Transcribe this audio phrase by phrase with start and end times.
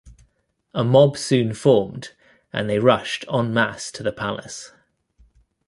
[0.73, 2.13] A mob soon formed
[2.51, 4.71] and they rushed en masse to the palace.